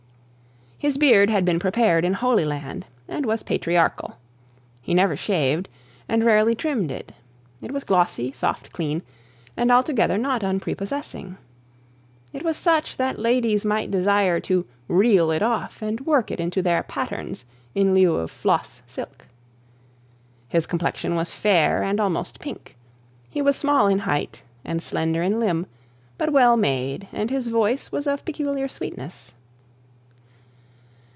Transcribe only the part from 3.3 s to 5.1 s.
patriarchal. He